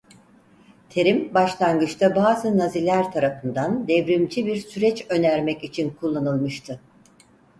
Terim 0.89 1.33
başlangıçta 1.33 2.15
bazı 2.15 2.57
Naziler 2.57 3.11
tarafından 3.11 3.87
devrimci 3.87 4.45
bir 4.45 4.55
süreç 4.55 5.05
önermek 5.09 5.63
için 5.63 5.89
kullanılmıştı. 5.93 6.79